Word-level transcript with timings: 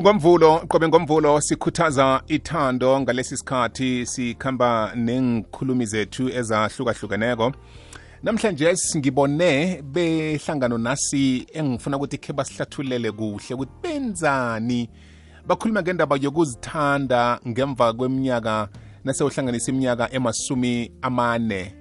kungomvulo 0.00 0.58
qobe 0.68 0.88
ngomvulo 0.88 1.40
sikhuthaza 1.40 2.22
ithando 2.28 3.00
ngalesi 3.00 3.36
sikhathi 3.36 4.06
sikhamba 4.06 4.92
nengikhulumi 4.94 5.86
zethu 5.86 6.28
ezahlukahlukeneko. 6.28 7.52
Namhlanje 8.22 8.74
ngibone 8.96 9.82
behlangano 9.82 10.78
nasi 10.78 11.46
engifuna 11.52 11.96
ukuthi 11.96 12.18
khe 12.18 12.32
basihlathulele 12.32 13.12
kuhle 13.12 13.54
ukuthi 13.54 13.72
benzani? 13.82 14.88
Bakhuluma 15.46 15.82
ngendaba 15.82 16.16
yokuzithanda 16.16 17.40
ngemva 17.48 17.92
kweminyaka 17.92 18.68
nasewuhlanganisa 19.04 19.70
iminyaka 19.70 20.12
emasumi 20.12 20.92
amane. 21.02 21.74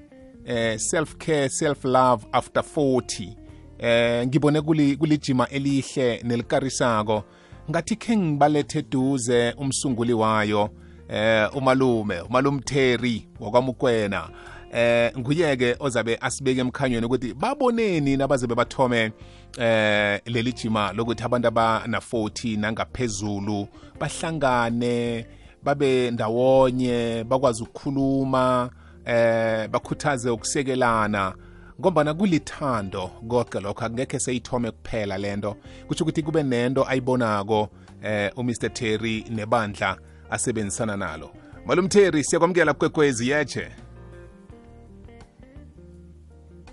Eh 0.45 0.77
self 0.77 1.15
care 1.17 1.49
self 1.49 1.85
love 1.85 2.25
after 2.33 2.63
40 2.63 3.35
eh 3.79 4.27
ngibone 4.27 4.61
kulijima 4.61 5.47
elihle 5.49 6.21
nelikarisako. 6.23 7.23
Ngathi 7.69 8.17
ngibalethe 8.17 8.81
duze 8.81 9.53
umsunguli 9.57 10.13
wayo 10.13 10.69
eh 11.09 11.49
umalume 11.55 12.21
Terry 12.65 13.27
wakwamukwena. 13.39 14.29
Eh 14.73 15.11
nguyeke 15.17 15.75
ozabe 15.79 16.17
asibeke 16.21 16.61
emkhanyweni 16.61 17.05
ukuthi 17.05 17.33
baboneni 17.33 18.17
nabazabe 18.17 18.55
bathome 18.55 19.11
eh 19.57 20.21
leli 20.25 20.53
jima 20.53 20.93
lokuthi 20.93 21.23
abantu 21.23 21.47
abana 21.47 21.97
40 21.97 22.59
nangaphezulu 22.59 23.67
bahlangane 23.99 25.25
babe 25.63 26.11
ndawonye 26.11 27.23
bakwazi 27.23 27.63
ukukhuluma 27.63 28.69
eh 29.05 29.67
bakhuthaze 29.67 30.29
ukusekelana 30.29 31.33
ngombana 31.79 32.13
kulithando 32.13 33.07
konke 33.27 33.59
lokho. 33.59 33.85
Angekhe 33.85 34.19
seyithome 34.19 34.71
kuphela 34.71 35.17
lento. 35.17 35.55
Kusho 35.87 36.03
ukuthi 36.03 36.23
kube 36.23 36.43
nento 36.43 36.85
ayibonako 36.87 37.69
eh 38.03 38.31
uMr 38.37 38.73
Terry 38.73 39.25
nebandla 39.29 39.97
asebenzisana 40.29 40.97
nalo. 40.97 41.31
Malum 41.65 41.87
Terry 41.87 42.23
siyakwamukela 42.23 42.73
kwekwezi 42.73 43.29
yeche 43.29 43.71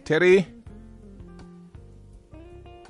Terry? 0.04 0.46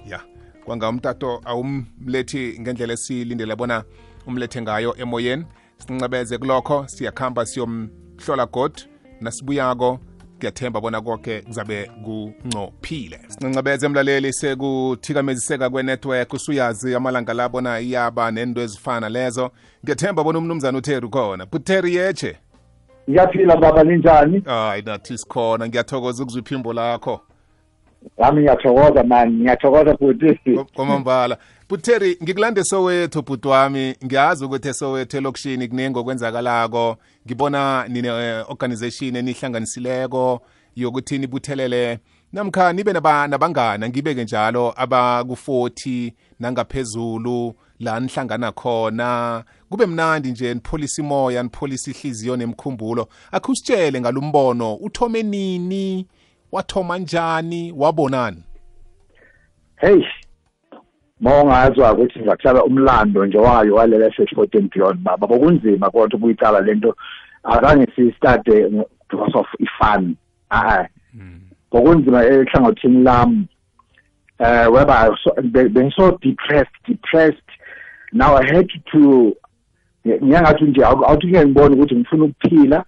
Ya 0.06 0.20
kwanga 0.64 0.88
umtato 0.88 1.40
awumlethi 1.44 2.58
ngendlela 2.60 2.92
esilindele 2.92 3.56
bona 3.56 3.84
umlethe 4.26 4.62
ngayo 4.62 4.96
emoyeni. 4.96 5.44
Sincebeze 5.78 6.38
kulokho 6.38 6.88
siyakhamba 6.88 7.46
siyomhlola 7.46 8.46
god 8.46 8.80
nasibuyako. 9.20 10.00
Ngiyathemba 10.38 10.80
bona 10.80 11.00
konke 11.00 11.40
kuzabe 11.40 11.90
kuncophile 12.04 13.20
sincancabeze 13.28 13.86
emlaleli 13.86 14.32
sekuthikameziseka 14.32 15.70
kwenetwork 15.70 16.32
usuyazi 16.32 16.94
amalanga 16.94 17.34
la 17.34 17.48
bona 17.48 17.80
iyaba 17.80 18.30
nento 18.30 18.60
ezifana 18.60 19.08
lezo. 19.08 19.50
Ngiyathemba 19.84 20.24
bona 20.24 20.38
umnumzana 20.38 20.78
utheri 20.78 21.08
khona 21.08 21.46
butheri 21.46 21.94
yeche 21.94 22.36
ngiyaphila 23.10 23.56
baba 23.56 23.84
ninjani? 23.84 24.42
Hayi 24.44 24.82
nathi 24.82 25.18
sikhona. 25.18 25.68
Ngiyathokoza 25.68 26.22
ukuzwa 26.22 26.42
iphimbo 26.42 26.72
lakho. 26.72 27.20
Nami 28.18 28.42
ngiyathokoza 28.42 29.04
mani 29.04 29.32
ngiyathokoza 29.32 29.96
futhi 29.96 30.60
kwamambala 30.74 31.38
butheri 31.68 32.18
ngikulande 32.22 32.64
sowethu 32.64 33.22
bhuti 33.22 33.48
wami. 33.48 33.96
Ngiyazi 34.04 34.44
ukuthi 34.44 34.68
esowethu 34.68 35.16
elokishini 35.16 35.68
kuningi 35.68 35.98
okwenzakalako. 35.98 36.96
Ngibona 37.26 37.88
nine-organization 37.88 39.16
enihlanganisileko 39.16 40.40
yokuthi 40.76 41.18
nibuthelele 41.18 41.98
namkha 42.32 42.72
nibe 42.72 42.92
nabangana 42.92 43.88
ngibeke 43.88 44.24
njalo 44.24 44.74
abaku-40 44.76 46.12
nangaphezulu 46.40 47.54
la 47.80 48.00
nihlangana 48.00 48.52
khona. 48.52 49.44
Kube 49.70 49.86
mnandi 49.86 50.30
nje 50.30 50.54
nipholisa 50.54 51.02
imoya 51.02 51.42
nipholisa 51.42 51.90
ihliziyo 51.90 52.36
nemkhumbulo. 52.36 53.08
Akhe 53.32 53.52
usitshele 53.52 54.00
ngalumbono 54.00 54.74
uthome 54.74 55.22
nini? 55.22 56.06
Wathoma 56.52 56.98
njani 56.98 57.72
wabonani? 57.76 58.42
Hey 59.76 60.02
mawungazwa 61.20 61.92
ukuthi 61.92 62.18
ngizakuhlala 62.18 62.64
umlando 62.64 63.26
nje 63.26 63.38
wayo 63.38 63.74
walela 63.74 64.10
se-sport 64.16 64.54
and 64.54 64.70
beyond 64.70 65.00
baba 65.00 65.26
bokunzima 65.26 65.90
kodwa 65.90 66.18
ukuyicala 66.18 66.60
lento 66.60 66.96
azange 67.44 67.86
siyistade 67.94 68.68
because 69.10 69.38
of 69.38 69.46
ifun. 69.58 70.16
Hayi 70.50 70.86
bokunzima 71.72 72.24
ehlangothini 72.24 73.02
lami. 73.04 73.48
Uh 74.38 74.68
whereby 74.68 75.08
bengiso 75.68 76.18
depressed 76.20 76.76
depressed. 76.86 77.48
Now 78.12 78.36
i 78.36 78.44
had 78.44 78.68
to 78.92 79.36
ngiyangathi 80.06 80.64
nje 80.64 80.84
awuthi 80.84 81.26
ngeke 81.26 81.46
ngibone 81.46 81.74
ukuthi 81.74 81.94
ngifuna 81.94 82.24
ukuphila 82.24 82.84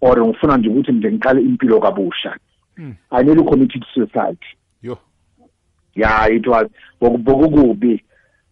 or 0.00 0.26
ngifuna 0.26 0.56
nje 0.56 0.68
ukuthi 0.68 0.92
nje 0.92 1.12
ngiqale 1.12 1.40
impilo 1.40 1.80
kabusha. 1.80 2.36
I 3.10 3.22
nearly 3.22 3.44
committed 3.44 3.84
suicide 3.94 4.38
yo. 4.82 4.98
Yeah 5.94 6.26
it 6.26 6.46
was 6.46 6.66
bokukubi 7.00 8.02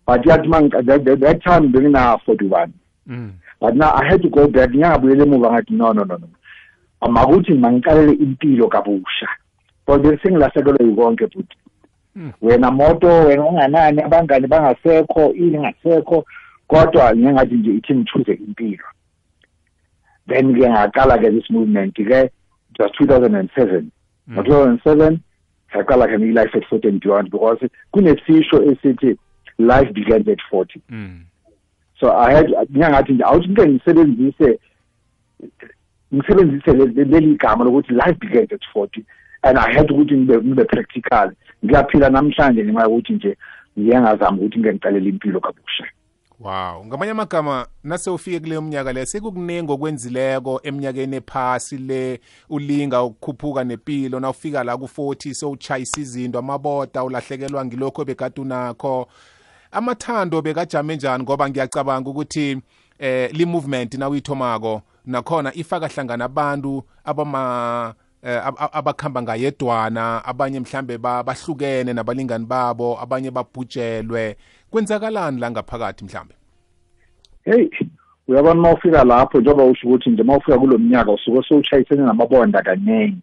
but 0.07 0.25
yathi 0.25 1.21
that 1.21 1.43
time 1.43 1.73
bengina 1.73 2.19
41 2.27 2.73
mm. 3.09 3.33
but 3.61 3.75
now 3.77 3.95
i 3.95 4.05
had 4.05 4.23
to 4.23 4.29
go 4.29 4.49
back 4.49 4.71
ngiyabuyela 4.71 5.25
emuva 5.25 5.53
ngathi 5.53 5.75
no 5.75 5.93
no 5.93 6.05
no 6.05 6.17
no. 6.17 6.29
Amakuthi 7.01 7.55
mangiqalele 7.55 8.13
impilo 8.13 8.69
kabusha. 8.69 9.29
Kodwa 9.87 10.19
sengilahlekelwe 10.23 10.87
yikonke 10.87 11.27
futhi. 11.27 11.57
Wena 12.43 12.71
moto 12.71 13.07
wena 13.07 13.45
unganani 13.45 14.03
abangani 14.03 14.47
bangasekho 14.47 15.35
ini 15.35 15.59
ngasekho. 15.59 16.25
Kodwa 16.67 17.17
ngingathi 17.17 17.55
nje 17.55 17.71
ithi 17.71 17.95
ngithuze 17.95 18.33
impilo. 18.33 18.85
Then 20.27 20.55
ke 20.55 20.69
ngaqala 20.69 21.19
ke 21.19 21.31
this 21.31 21.51
movement 21.51 21.95
ke 21.95 22.31
just 22.79 22.95
2007 23.01 23.91
ngo 24.33 24.43
2007 24.43 25.19
ngaqala 25.75 26.09
ke 26.09 26.15
i-life 26.15 26.59
at 26.59 26.65
40 26.71 26.89
and 26.89 27.01
beyond 27.01 27.31
because 27.31 27.69
kunesisho 27.93 28.63
esithi 28.63 29.17
life 29.59 29.93
begins 29.93 30.29
at 30.29 30.41
40 30.51 30.81
mm. 30.91 31.21
so 32.01 32.13
i 32.17 32.35
had 32.35 32.49
ngingathi 32.71 33.13
nje 33.13 33.25
awuthi 33.25 33.49
ngike 33.49 33.69
ngisebenzise 33.69 34.59
ngisebenzise 36.15 36.73
leli 37.05 37.35
gama 37.35 37.65
lokuthi 37.65 37.93
life 37.93 38.19
begins 38.21 38.53
at 38.53 38.63
40 38.75 39.05
and 39.43 39.59
i 39.59 39.73
had 39.73 39.91
ukuthi 39.91 40.17
ngibe 40.17 40.37
ngibe 40.37 40.65
practical. 40.65 41.33
Ngiyaphila 41.65 42.11
namhlanje 42.11 42.65
ngenxa 42.65 42.83
yokuthi 42.83 43.13
nje 43.13 43.37
ngiye 43.79 44.01
ngazama 44.01 44.37
ukuthi 44.37 44.59
ngike 44.59 44.73
ngiqalele 44.73 45.09
impilo 45.09 45.41
kabusha. 45.41 45.85
Wow. 46.41 46.87
Ngamanye 46.87 47.13
amagama 47.13 47.67
nase 47.85 48.11
ufike 48.11 48.41
kuleyo 48.41 48.63
mnyaka 48.63 48.93
le 48.93 49.07
sekukuningi 49.07 49.73
okwenzileko 49.73 50.61
eminyakeni 50.63 51.17
ephasi 51.17 51.79
le 51.79 52.21
ulinga 52.51 53.03
ukukhuphuka 53.03 53.65
nepilo. 53.65 54.21
Na 54.21 54.31
ufika 54.31 54.65
la 54.65 54.77
ku-40 54.77 55.35
sewuchayisa 55.35 56.01
izinto 56.01 56.39
amaboda 56.39 57.05
ulahlekelwa 57.05 57.65
ngilokho 57.65 58.05
bekade 58.05 58.41
unakho. 58.41 59.09
Amathando 59.73 60.43
bekajame 60.43 60.97
njani 60.97 61.25
ngoba 61.25 61.51
ngiyacabanga 61.51 62.11
ukuthi 62.11 62.63
eh 62.99 63.33
li 63.33 63.47
movement 63.47 63.95
nawuyithomako 63.95 64.83
nakhona 65.07 65.55
ifaka 65.55 65.89
hlangana 65.89 66.25
abantu 66.25 66.83
abama 67.05 67.95
abakhamba 68.73 69.23
ngayedwana 69.23 70.25
abanye 70.25 70.61
mhlambe 70.61 70.99
bahlukene 70.99 71.93
nabalingani 71.93 72.47
babo 72.47 72.99
abanye 73.03 73.31
babhujelwe. 73.31 74.37
Kwenzakalani 74.71 75.41
la 75.41 75.51
ngaphakathi 75.51 76.05
mhlambe? 76.05 76.35
Hey 77.45 77.69
uyabona 78.29 78.61
uma 78.61 78.73
ufika 78.73 79.05
lapho 79.05 79.41
njengoba 79.41 79.65
usho 79.65 79.89
ukuthi 79.89 80.11
nje 80.11 80.23
uma 80.23 80.37
ufika 80.37 80.59
kulo 80.59 80.79
mnyaka 80.79 81.13
usuke 81.13 81.49
sowuchayisene 81.49 82.03
namabonda 82.03 82.63
kaningi. 82.63 83.19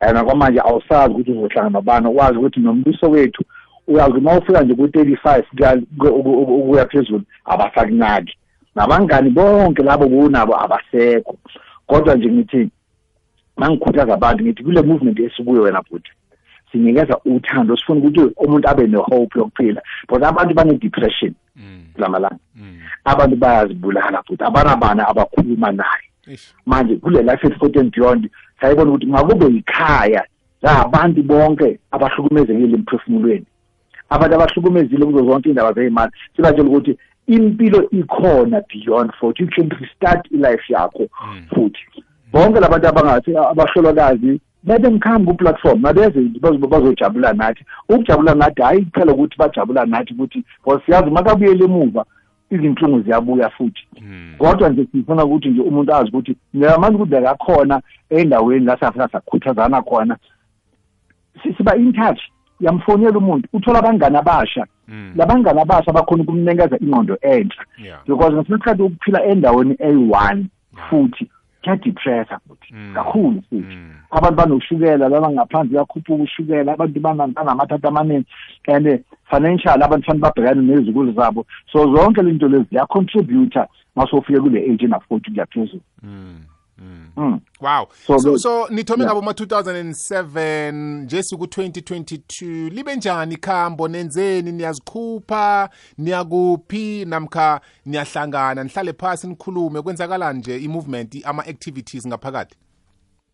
And 0.00 0.24
kwamanje 0.24 0.60
awusazi 0.60 1.14
ukuthi 1.14 1.30
uzohlangana 1.30 1.70
nabani 1.70 2.06
wazi 2.06 2.38
ukuthi 2.38 2.60
nombuso 2.60 3.10
wethu 3.10 3.44
uyazi 3.88 4.12
uma 4.12 4.38
ufika 4.38 4.62
nje 4.62 4.74
ku-thirty-five 4.74 5.44
ukuya 5.98 6.86
phezulu 6.86 7.22
abasakunaki. 7.44 8.36
Nabangani 8.74 9.30
bonke 9.30 9.82
labo 9.82 10.08
bunabo 10.08 10.60
abasekho. 10.60 11.36
Kodwa 11.86 12.14
nje 12.14 12.28
ngithi 12.28 12.70
mangikhuthaza 13.56 14.14
abantu 14.14 14.44
ngithi 14.44 14.62
kule 14.62 14.82
movement 14.82 15.20
esikuyo 15.20 15.62
wena 15.62 15.82
bhuti 15.82 16.12
sinikeza 16.72 17.18
uthando 17.24 17.76
sifuna 17.76 18.00
ukuthi 18.00 18.20
umuntu 18.36 18.68
abe 18.68 18.86
ne-hope 18.86 19.38
yokuphila. 19.38 19.82
But 20.08 20.22
abantu 20.24 20.54
bane-depression 20.54 21.34
kulamalanga 21.94 22.38
abantu 23.04 23.36
bayazibulala 23.36 24.22
futhi 24.22 24.44
abanabana 24.44 25.08
abakhuluma 25.08 25.72
naye? 25.72 26.08
Manje 26.66 26.96
kule 26.96 27.22
life 27.22 27.46
at 27.46 27.58
forty 27.58 27.78
and 27.78 27.92
beyond 27.92 28.30
sayibona 28.60 28.90
ukuthi 28.90 29.06
makube 29.06 29.46
yikhaya 29.46 30.24
labantu 30.62 31.22
bonke 31.22 31.78
abahlukumezekile 31.90 32.74
emphefumulweni. 32.74 33.46
Abantu 34.08 34.34
abahlukumezile 34.34 35.04
kuzo 35.04 35.24
zonke 35.26 35.48
indaba 35.48 35.72
zey'mali 35.72 36.12
sibatshela 36.36 36.68
ukuthi 36.68 36.98
impilo 37.26 37.90
ikhona 37.90 38.62
beyond 38.68 39.12
forty 39.20 39.42
you 39.42 39.48
can 39.48 39.70
restart 39.70 40.30
ilife 40.30 40.72
yakho 40.72 41.08
futhi. 41.54 42.02
Bonke 42.32 42.60
labantu 42.60 42.88
abangathi 42.88 43.36
abahlolwakazi 43.36 44.40
bebe 44.64 44.90
ngikhambe 44.90 45.32
kuplatform 45.32 45.80
mabeze 45.80 46.20
bazojabula 46.68 47.32
nathi. 47.32 47.64
Ukujabula 47.88 48.34
nathi 48.34 48.62
hayi 48.62 48.84
kuphela 48.84 49.12
ukuthi 49.12 49.36
bajabula 49.38 49.86
nathi 49.86 50.14
ukuthi 50.14 50.44
because 50.64 50.82
siyazi 50.86 51.10
makabuyela 51.10 51.64
emuva 51.64 52.04
izinhlungu 52.50 53.00
ziyabuya 53.02 53.50
futhi. 53.50 53.86
Mm. 54.00 54.34
kodwa 54.38 54.68
nje 54.68 54.86
sifuna 54.92 55.24
ukuthi 55.24 55.48
nje 55.48 55.60
umuntu 55.60 55.94
azi 55.94 56.08
ukuthi 56.08 56.36
ngamanje 56.56 56.96
ukuthi 56.96 57.16
akakhona 57.16 57.82
endaweni 58.10 58.66
la 58.66 58.76
safika 58.80 59.08
sakhuthazana 59.08 59.82
khona. 59.82 60.16
Si- 61.42 61.54
siba 61.54 61.76
in 61.76 61.92
touch 61.92 62.20
yamfonela 62.60 63.18
umuntu. 63.18 63.48
Uthola 63.52 63.78
abangani 63.78 64.16
abasha. 64.16 64.66
Mm. 64.88 65.12
labangani 65.16 65.60
abasha 65.60 65.90
abakhona 65.90 66.22
ukumnikeza 66.22 66.78
ingqondo 66.80 67.16
enhle 67.22 67.54
Yeah. 67.84 68.00
because 68.06 68.32
ngesinye 68.34 68.56
isikhathi 68.56 68.82
ukuphila 68.82 69.24
endaweni 69.24 69.76
eyi-one 69.78 70.46
futhi 70.90 71.30
kuyadepressa 71.62 72.38
futhi. 72.48 72.74
Mm. 72.74 72.94
kakhulu 72.94 73.42
futhi. 73.50 73.76
Mm. 73.76 73.90
abantu 74.10 74.36
banoshukela 74.36 75.08
laba 75.08 75.30
ngaphansi 75.30 75.68
kuyakhuphuka 75.68 76.22
ushukela 76.22 76.72
abantu 76.72 77.00
bana- 77.00 77.26
banamathatha 77.26 77.88
amaningi. 77.88 78.26
And 78.68 78.86
eh, 78.86 79.00
financial 79.30 79.82
abantu 79.82 80.06
fanele 80.06 80.22
babhekane 80.22 80.62
nezikulu 80.62 81.12
zabo. 81.12 81.46
So 81.72 81.78
zonke 81.94 82.22
le 82.22 82.32
nto 82.32 82.48
lezi 82.48 82.66
ziyacontributa 82.70 83.68
masofike 83.96 84.40
kule 84.40 84.60
age 84.70 84.84
ena-forty 84.84 85.30
kuyaphezulu 85.30 85.80
Mm. 86.82 87.06
Mm. 87.16 87.24
Mm. 87.24 87.40
wow. 87.60 87.86
So 88.06 88.18
so, 88.18 88.32
the- 88.32 88.38
so 88.38 88.66
nithome 88.70 89.02
Yeah. 89.02 89.12
ngabo 89.14 89.22
ma-2007 89.22 90.72
nje 91.04 91.22
siku-2022 91.22 92.70
libe 92.70 92.96
njani 92.96 93.36
khambo? 93.36 93.88
Nenzeni? 93.88 94.52
Niyazikhupha? 94.52 95.68
Niyakuphi? 95.98 97.04
Namkha 97.04 97.60
niyahlangana? 97.86 98.64
Nihlale 98.64 98.92
phasi 98.92 99.26
nikhulume? 99.26 99.82
Kwenzakalani 99.82 100.38
nje 100.38 100.56
i-movement 100.58 101.20
ama-activities 101.26 102.06
ngaphakathi? 102.06 102.56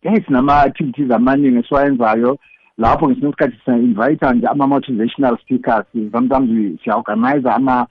Yes 0.03 0.25
sinama-activities 0.25 1.11
amaningi 1.11 1.57
esiwayenzayo. 1.57 2.37
Lapho 2.77 3.09
ngesinye 3.09 3.27
isikhathi 3.29 3.57
siya-invite 3.65 4.33
nje 4.33 4.47
ama-motivational 4.47 5.37
speakers. 5.41 5.85
Sometimes 6.11 6.49
we- 6.49 6.77
siya-organize 6.83 7.49
ama 7.49 7.87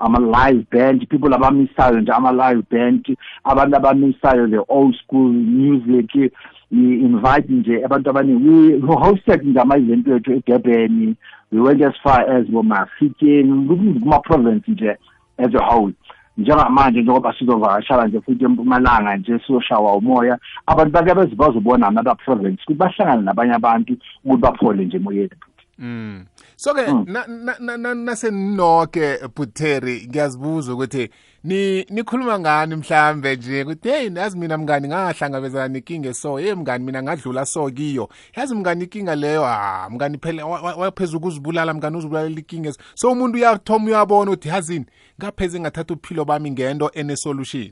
ama-live 0.00 0.66
band 0.70 1.08
people 1.08 1.34
abamisayo 1.34 2.00
nje 2.00 2.12
ama-live 2.12 2.62
band 2.70 3.16
abantu 3.44 3.76
abamisayo 3.76 4.48
the 4.48 4.64
old 4.68 4.94
school 4.94 5.32
music 5.32 6.32
i-invite 6.72 7.48
nje 7.48 7.84
abantu 7.84 8.10
abaningi. 8.10 8.48
We 8.48 8.76
we 8.76 8.96
hosted 8.96 9.44
nje 9.44 9.60
ama-event 9.60 10.06
wethu 10.06 10.32
edurban 10.32 11.16
we 11.52 11.60
went 11.60 11.82
as 11.82 11.94
far 12.02 12.30
as 12.30 12.46
bomafikeni 12.46 13.68
kuma-province 14.00 14.64
nje 14.68 14.96
as 15.38 15.54
a 15.54 15.64
whole. 15.64 15.92
Njengamanje 16.38 17.02
njengoba 17.02 17.34
sizovakashala 17.38 18.06
nje 18.06 18.20
futhi 18.20 18.44
empumalanga 18.44 19.16
nje 19.16 19.38
siyoshawa 19.46 19.96
umoya 19.96 20.38
abantu 20.66 20.92
bake 20.92 21.14
beze 21.14 21.34
bazobona 21.34 21.88
another 21.88 22.16
province 22.16 22.62
ukuthi 22.62 22.74
bahlangane 22.74 23.22
nabanye 23.22 23.52
abantu 23.52 23.96
ukuthi 24.24 24.42
baphole 24.42 24.84
nje 24.84 24.96
emoyeni 24.96 25.30
Mm. 25.78 26.24
So-ke 26.56 26.86
Mm. 26.92 27.04
na- 27.08 27.26
na- 27.26 27.56
na- 27.60 27.76
na- 27.76 27.94
naseninoke 27.94 29.18
Butheri 29.36 30.06
ngiyazibuza 30.08 30.74
ukuthi 30.74 31.08
ni 31.44 31.84
nikhuluma 31.90 32.38
ngani 32.38 32.76
mhlambe 32.76 33.36
nje? 33.36 33.62
Ukuthi 33.62 33.88
hey 33.88 34.10
yazi 34.14 34.38
mina 34.38 34.58
mngani 34.58 34.88
ngahlangabezana 34.88 35.68
nenkinga 35.68 36.14
so 36.14 36.36
hey 36.36 36.54
mngani 36.54 36.84
mina 36.84 37.02
ngadlula 37.02 37.44
so 37.46 37.70
kiyo. 37.70 38.08
Yazi 38.36 38.54
mngani 38.54 38.84
inkinga 38.84 39.14
leyo 39.16 39.44
ah 39.46 39.88
mngani 39.90 40.18
phela 40.18 40.46
wa- 40.46 40.60
wa- 40.62 40.74
waphezulu 40.76 41.18
ukuzibulala 41.18 41.74
mngani 41.74 41.96
uzibulalela 41.96 42.38
inkinga 42.38 42.72
so 42.94 43.10
umuntu 43.12 43.38
uyathoma 43.38 43.86
uyabona 43.86 44.30
ukuthi 44.30 44.48
yazini 44.48 44.86
ngapheze 45.20 45.60
ngathatha 45.60 45.94
uphilo 45.94 46.24
bami 46.24 46.50
ngento 46.50 46.90
ene 46.94 47.16
solution 47.16 47.70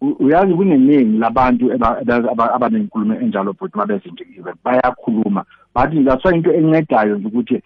U- 0.00 0.16
uyazi 0.24 0.54
kuneningi 0.54 1.18
labantu 1.18 1.72
eba- 1.72 2.00
eba- 2.00 2.30
aba- 2.32 2.54
abanenkulumo 2.54 3.14
enjalo 3.14 3.52
but 3.52 3.74
mabeze 3.74 4.10
nje 4.10 4.26
even 4.38 4.54
bayakhuluma. 4.64 5.44
Bathi 5.78 6.04
that's 6.04 6.24
why 6.24 6.34
into 6.36 6.52
encedayo 6.54 7.16
nje 7.18 7.28
ukuthi 7.28 7.62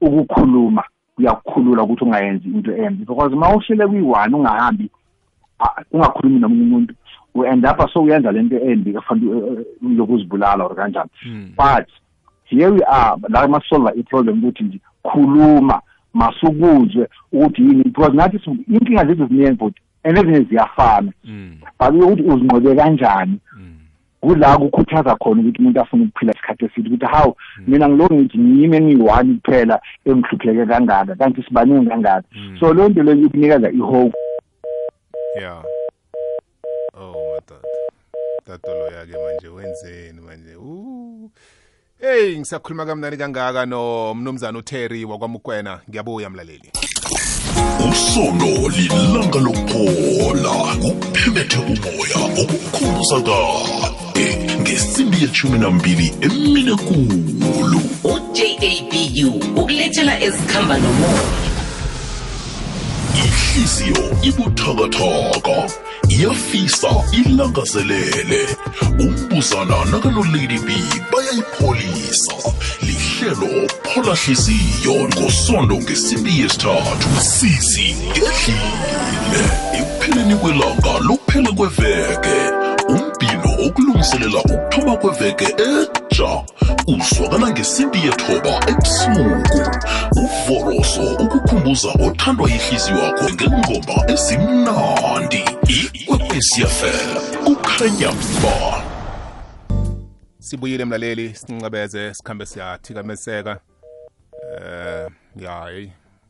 ukukhuluma 0.00 0.84
kuyakukhulula 1.16 1.82
ukuthi 1.82 2.04
ungayenzi 2.04 2.48
into 2.48 2.76
embi 2.76 3.04
because 3.04 3.34
uma 3.34 3.54
uhlele 3.54 3.86
kuyi-one 3.86 4.34
ungahambi 4.36 4.90
ah, 5.60 5.82
ungakhulumi 5.92 6.40
nomunye 6.40 6.62
umuntu 6.64 6.94
u-end 7.34 7.66
up 7.66 7.90
so 7.92 8.02
uyenza 8.02 8.32
lento 8.32 8.56
embi 8.60 8.90
efanele 8.96 9.64
yokuzibulala 9.96 10.64
or 10.64 10.74
kanjani 10.76 11.10
Mm. 11.26 11.50
but 11.56 11.88
here 12.44 12.68
we 12.68 12.80
are 12.88 13.16
la 13.28 13.48
masolva 13.48 13.92
i-problem 13.94 14.38
ukuthi 14.44 14.64
nje 14.64 14.80
khuluma 15.02 15.80
masukuzwe 16.14 17.08
ukuthi 17.32 17.62
yini 17.62 17.84
because 17.84 18.12
nathi 18.16 18.38
si- 18.38 18.64
inkinga 18.74 19.04
zethu 19.04 19.26
ziningi 19.26 19.52
but 19.56 19.74
and 20.04 20.18
ezinye 20.18 20.40
ziyafana 20.40 21.12
Mm. 21.24 21.56
but 21.78 22.02
ukuthi 22.04 22.22
uzinqobe 22.22 22.74
kanjani 22.74 23.30
Mm. 23.32 23.38
Kula 24.26 24.58
kukhuthaza 24.58 25.16
khona 25.16 25.40
ukuthi 25.40 25.58
umuntu 25.58 25.80
afune 25.80 26.04
ukuphila 26.04 26.32
isikhathi 26.32 26.64
eside 26.64 26.88
ukuthi 26.88 27.06
hawu 27.06 27.36
mina 27.66 27.88
ngiloko 27.88 28.14
ngithi 28.14 28.38
ngiyimi 28.38 28.76
engiyi-one 28.76 29.34
kuphela 29.34 29.80
engihlupheke 30.04 30.66
kangaka 30.66 31.14
kanti 31.14 31.42
sibaningi 31.42 31.86
kangaka 31.86 32.24
Mm. 32.34 32.56
so 32.60 32.74
leyo 32.74 32.88
nto 32.88 33.02
leyo 33.02 33.26
ikunikeza 33.26 33.70
i-hope 33.70 34.14
Yeah. 35.40 35.62
Oh 36.94 37.12
madoda. 37.12 37.68
Tatolo 38.46 38.86
yake 38.86 39.12
manje 39.12 39.48
wenzeni 39.48 40.20
manje? 40.20 40.54
Uh. 40.56 41.30
Hey 42.00 42.38
ngisakhuluma 42.38 42.86
kamnandi 42.86 43.16
kangaka 43.16 43.66
no 43.66 44.14
mnumzana 44.14 44.58
uTerry 44.58 45.04
wakwaMukwena 45.04 45.80
ngiyabuya 45.90 46.30
mlaleli. 46.30 46.70
usono 47.90 48.68
lilanga 48.68 49.38
lokuphola 49.38 50.54
kuphemethe 50.82 51.58
umoya 51.58 52.42
okukhumbuza 52.42 53.16
kade 54.16 54.60
ngesimbi 54.60 55.22
yeshumi 55.22 55.58
nambili 55.58 56.14
emine 56.20 56.76
kulu 56.76 57.80
uJABU 58.04 59.60
ukulethela 59.60 60.20
ezikhamba 60.20 60.78
nomoya. 60.78 61.22
Ihliziyo 63.14 64.18
ibuthakathaka 64.22 65.70
iyafisa 66.08 66.88
ilangazelele. 67.12 68.46
Umbuzana 69.00 69.84
nakanolady 69.90 70.58
b 70.58 70.72
bayayipholisa. 71.12 72.32
Lihlelo 72.82 73.68
phola 73.82 74.14
hliziyo 74.14 75.08
ngosondo 75.08 75.76
ngesimbi 75.76 76.40
yesithathu. 76.40 77.08
Sisi 77.20 77.96
ngedlile 78.10 79.42
ekupheleni 79.78 80.36
kwelanga 80.36 80.98
lokuphela 81.00 81.52
kweveke 81.52 82.36
umbhino 82.88 83.35
okulungiselela 84.06 84.40
ukuthoma 84.40 84.96
kweveke 84.96 85.44
etsha 85.44 86.44
uzwakala 86.86 87.50
ngesimbi 87.50 87.98
yethoba 87.98 88.54
ebusuku 88.70 89.60
uvoroso 90.22 91.02
ukukhumbuza 91.24 91.88
othandwa 92.06 92.50
yihliziyo 92.50 92.98
yakho 92.98 93.30
ngengoma 93.34 94.10
ezimnandi 94.12 95.44
ikwekwecfm 95.68 97.10
kukhanya 97.44 98.10
ba 98.42 98.82
Sibuyile 100.38 100.84
mlaleli 100.84 101.34
sincebeze 101.34 102.14
sikhambe 102.14 102.46
siyathikameseka. 102.46 103.60
Eh 104.58 105.08
ya 105.36 105.64
hey 105.68 105.88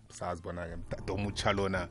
sazibona 0.08 0.66
ke 0.66 0.76
mdado 0.76 1.14
omutsha 1.14 1.52
lona. 1.52 1.88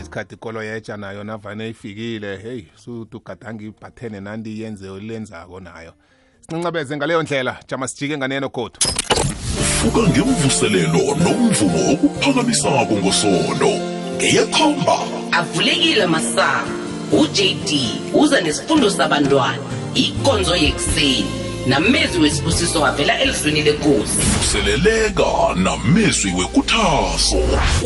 Isikhathi 0.00 0.34
ikolo 0.34 0.62
yeja 0.62 0.96
nayo 0.96 1.24
navane 1.24 1.68
ifikile. 1.68 2.36
Hey 2.36 2.64
suthi 2.74 3.16
ugadanga 3.16 3.64
ibhathene 3.64 4.20
nandi 4.20 4.60
yenze 4.60 5.00
lenzako 5.00 5.60
nayo. 5.60 5.92
Sincebeze 6.50 6.96
ngaleyo 6.96 7.22
ndlela 7.22 7.60
jama 7.68 7.88
sijike 7.88 8.18
nganeno 8.18 8.48
godu. 8.48 8.78
vuka 9.80 10.00
ngemvuselelo 10.10 11.16
nomvumo 11.24 11.92
okuphakamisako 11.92 12.94
ngosondo 13.00 13.72
ngeyekhomba 14.16 14.96
avulekile 15.32 16.06
masango 16.06 16.70
uJD 17.20 17.70
uza 18.14 18.40
nesifundo 18.40 18.90
sabantwana 18.90 19.62
ikonzo 19.94 20.56
yekuseni 20.56 21.39
namezi 21.66 22.18
wesibusiso 22.18 22.80
wavela 22.80 23.20
elizweni 23.20 23.62
lenkosi. 23.62 24.18
Vuseleleka 24.38 25.24
namezwi 25.56 26.32
wekuthaso. 26.32 27.36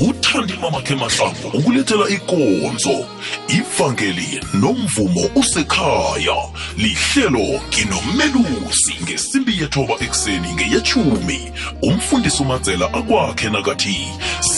Uthandi 0.00 0.52
mamakhe 0.62 0.94
mahlangu 0.94 1.48
ukulethela 1.54 2.08
ikonzo. 2.08 3.06
Ivangeli 3.48 4.40
nomvumo 4.54 5.30
usekhaya. 5.34 6.36
Lihlelo 6.76 7.60
nginomelusi 7.68 8.94
ngesimbi 9.02 9.58
yethoba 9.60 9.94
ekuseni 10.00 10.52
ngeyechumi 10.52 11.52
umfundisi 11.82 12.42
umanzela 12.42 12.86
akwakhe 12.86 13.50
nakathi 13.50 14.06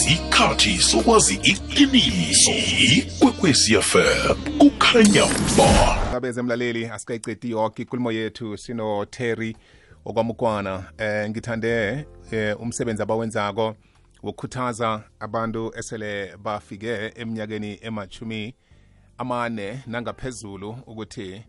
sikhathi 0.06 0.78
sokwazi 0.78 1.34
iqiniso 1.34 2.50
ikwekwecfm 2.96 4.58
kukhanya 4.58 5.24
ba. 5.58 6.02
Asikayicedi 6.02 6.42
mlaleli 6.42 6.86
asikayiqedi 6.86 7.50
yonke 7.50 7.82
inkulumo 7.82 8.12
yethu 8.12 8.58
sino 8.58 9.04
Terry 9.04 9.56
okwamukwana. 10.04 10.92
Eh 10.98 11.30
ngithande 11.30 12.06
eh, 12.30 12.60
umsebenzi 12.60 13.02
abawenzako 13.02 13.76
wokukhuthaza 14.22 15.02
abantu 15.20 15.72
esele 15.78 16.36
bafike 16.36 17.12
eminyakeni 17.16 17.78
emachumi 17.82 18.54
amane 19.18 19.82
nangaphezulu 19.86 20.78
ukuthi 20.86 21.44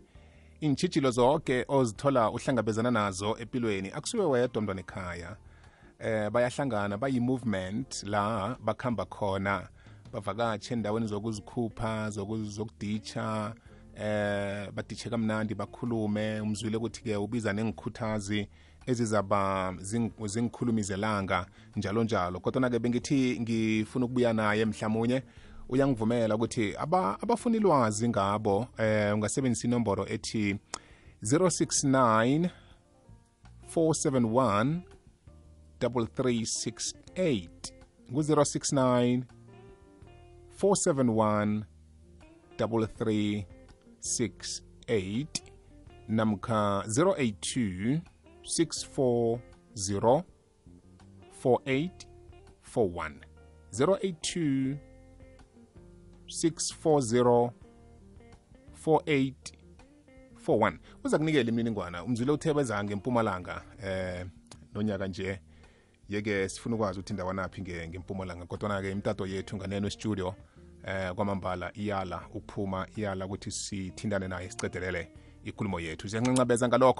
intshitshilo 0.60 1.10
zonke 1.10 1.64
ozithola 1.68 2.30
uhlangabezana 2.30 2.90
nazo 2.90 3.36
empilweni 3.40 3.88
akusiwe 3.92 4.26
wedwa 4.26 4.62
mntwana 4.62 4.80
ekhaya 4.80 5.36
eh 5.98 6.30
bayahlangana 6.30 6.96
bayi-movement 6.98 8.02
la 8.02 8.56
bakhamba 8.64 9.04
khona 9.04 9.68
bavakatshe 10.12 10.74
endaweni 10.74 11.06
zokuzikhupha 11.06 12.08
zoku- 12.10 12.44
zokuditsha 12.44 13.54
eh 13.96 14.70
baditshe 14.72 15.10
kamnandi 15.10 15.54
bakhulume. 15.54 16.40
Umzwile 16.40 16.76
ukuthi-ke 16.76 17.16
ubiza 17.16 17.52
nengikhuthazi 17.52 18.48
ezizaba 18.86 19.72
zing- 19.80 20.26
zingikhulumi 20.26 20.82
zelanga 20.82 21.46
njalo 21.76 22.04
njalo. 22.04 22.40
Kodwa-ke 22.40 22.78
bengithi 22.78 23.40
ngifuna 23.40 24.04
ukubuya 24.06 24.32
naye 24.32 24.64
mhlawumunye 24.64 25.22
uyangivumela 25.68 26.34
ukuthi 26.34 26.74
aba 26.78 27.18
abafuna 27.22 27.56
ilwazi 27.56 28.08
ngabo 28.08 28.66
eh 28.78 29.14
ungasebenzisa 29.14 29.66
inomboro 29.68 30.06
ethi 30.06 30.56
069 31.22 32.50
471 33.74 34.80
3368 35.80 37.48
ngu-069 38.12 39.22
471 40.62 41.62
3368 42.58 45.26
namkha 46.08 46.82
082 46.86 48.00
640 48.42 50.22
4841 51.44 53.12
082 53.72 54.76
640 56.26 57.50
4841 58.86 60.78
uza 61.04 61.18
kunikela 61.18 61.48
imininingwana 61.50 62.04
umzulo 62.04 62.34
uthebeza 62.34 62.84
ngempumalanga 62.84 63.64
eh 63.82 64.26
nonyaka 64.74 65.06
nje 65.08 65.40
yeke 66.08 66.48
sifuna 66.48 66.74
ukwazi 66.76 66.98
ukuthi 66.98 67.14
ndawanaphi 67.14 67.60
nge- 67.62 67.88
ngempumalanga 67.88 68.46
kodwana-ke 68.46 68.90
imtato 68.90 69.26
yethu 69.26 69.56
nganeno 69.56 69.90
studio 69.90 70.34
eh 70.86 71.12
kwamambala 71.14 71.70
iyala 71.74 72.20
ukuphuma 72.34 72.86
iyala 72.96 73.26
ukuthi 73.26 73.50
sithindane 73.50 74.28
naye 74.28 74.50
sicedelele 74.50 75.08
ikulumo 75.44 75.80
yethu. 75.80 76.08
Siyancancabeza 76.08 76.68
ngalokho 76.68 76.92